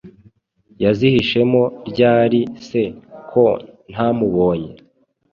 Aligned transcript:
Yazihishemo 0.83 1.61
ryari 1.89 2.41
se 2.67 2.81
ko 3.31 3.45
ntamubonye 3.91 4.71